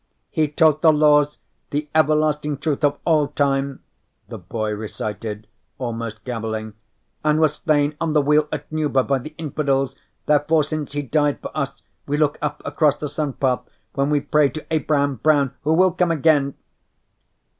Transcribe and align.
"He 0.31 0.47
taught 0.47 0.81
the 0.81 0.91
laws, 0.91 1.37
the 1.69 1.87
everlasting 1.93 2.57
truth 2.57 2.83
of 2.83 2.97
all 3.05 3.27
time," 3.27 3.83
the 4.29 4.39
boy 4.39 4.71
recited, 4.71 5.45
almost 5.77 6.23
gabbling, 6.23 6.73
"and 7.23 7.39
was 7.39 7.53
slain 7.63 7.95
on 8.01 8.13
the 8.13 8.21
wheel 8.23 8.47
at 8.51 8.67
Nuber 8.71 9.03
by 9.07 9.19
the 9.19 9.35
infidels. 9.37 9.95
Therefore, 10.25 10.63
since 10.63 10.93
he 10.93 11.03
died 11.03 11.39
for 11.39 11.55
us, 11.55 11.83
we 12.07 12.17
look 12.17 12.39
up 12.41 12.63
across 12.65 12.95
the 12.97 13.09
sun 13.09 13.33
path 13.33 13.61
when 13.93 14.09
we 14.09 14.19
pray 14.21 14.49
to 14.49 14.65
Abraham 14.73 15.17
Brown, 15.17 15.53
who 15.61 15.75
will 15.75 15.91
come 15.91 16.09
again." 16.09 16.55